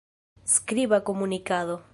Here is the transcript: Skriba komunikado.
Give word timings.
Skriba 0.55 1.01
komunikado. 1.01 1.83